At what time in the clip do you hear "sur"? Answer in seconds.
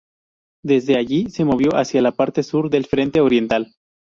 2.41-2.71